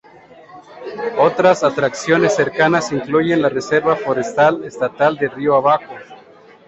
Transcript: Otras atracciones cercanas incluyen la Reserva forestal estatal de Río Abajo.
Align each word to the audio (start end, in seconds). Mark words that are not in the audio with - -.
Otras 1.19 1.63
atracciones 1.63 2.33
cercanas 2.35 2.91
incluyen 2.91 3.39
la 3.43 3.49
Reserva 3.49 3.95
forestal 3.95 4.63
estatal 4.63 5.15
de 5.15 5.27
Río 5.29 5.53
Abajo. 5.55 5.93